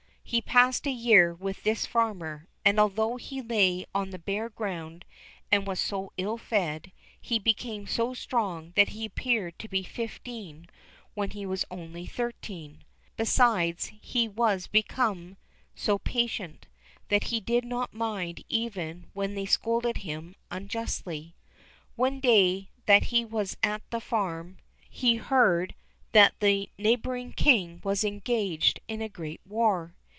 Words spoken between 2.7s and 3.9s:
although he lay